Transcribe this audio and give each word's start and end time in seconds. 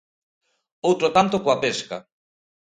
Outro 0.89 1.07
tanto 1.15 1.41
coa 1.43 1.59
pesca. 1.65 1.97